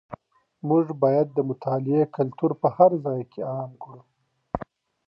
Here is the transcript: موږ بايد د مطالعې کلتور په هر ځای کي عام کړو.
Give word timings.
موږ 0.67 0.85
بايد 1.01 1.27
د 1.33 1.39
مطالعې 1.49 2.01
کلتور 2.15 2.51
په 2.61 2.67
هر 2.77 2.91
ځای 3.05 3.21
کي 3.31 3.39
عام 3.51 3.71
کړو. 3.81 4.01